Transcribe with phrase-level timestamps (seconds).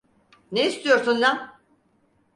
[0.51, 1.59] Ne istiyorsun lan?